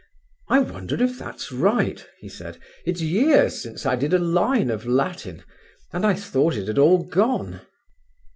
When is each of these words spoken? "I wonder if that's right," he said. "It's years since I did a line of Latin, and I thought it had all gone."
"I 0.49 0.57
wonder 0.57 0.95
if 1.03 1.19
that's 1.19 1.51
right," 1.51 2.03
he 2.17 2.27
said. 2.27 2.57
"It's 2.87 3.01
years 3.03 3.61
since 3.61 3.85
I 3.85 3.95
did 3.95 4.15
a 4.15 4.17
line 4.17 4.71
of 4.71 4.87
Latin, 4.87 5.43
and 5.93 6.07
I 6.07 6.15
thought 6.15 6.55
it 6.55 6.67
had 6.67 6.79
all 6.79 7.03
gone." 7.03 7.61